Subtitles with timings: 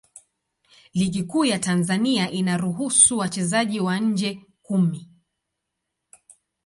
[0.93, 5.07] Ligi Kuu ya Tanzania inaruhusu wachezaji wa nje kumi.